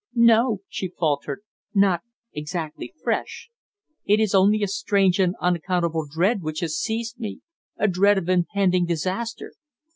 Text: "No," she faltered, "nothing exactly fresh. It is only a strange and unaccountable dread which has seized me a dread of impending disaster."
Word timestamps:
"No," 0.15 0.61
she 0.67 0.91
faltered, 0.97 1.41
"nothing 1.75 2.09
exactly 2.33 2.91
fresh. 3.03 3.51
It 4.03 4.19
is 4.19 4.33
only 4.33 4.63
a 4.63 4.67
strange 4.67 5.19
and 5.19 5.35
unaccountable 5.39 6.07
dread 6.09 6.41
which 6.41 6.61
has 6.61 6.75
seized 6.75 7.19
me 7.19 7.41
a 7.77 7.87
dread 7.87 8.17
of 8.17 8.27
impending 8.27 8.87
disaster." 8.87 9.51